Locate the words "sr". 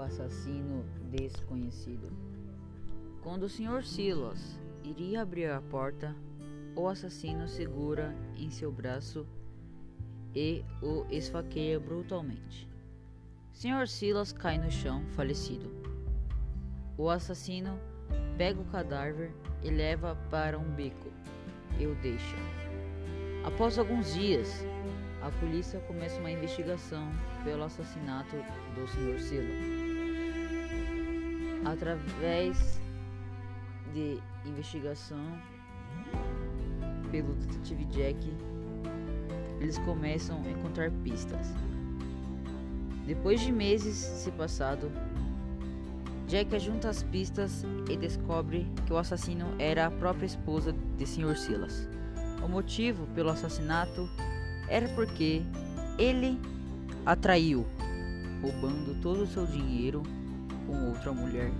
3.48-3.84, 13.52-13.86, 28.86-29.18, 51.06-51.34